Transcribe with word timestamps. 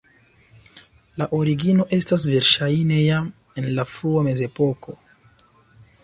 La 1.21 1.25
origino 1.39 1.83
estas 1.97 2.25
verŝajne 2.31 2.97
jam 3.01 3.27
en 3.61 3.67
la 3.81 3.85
frua 3.91 4.23
mezepoko. 4.29 4.97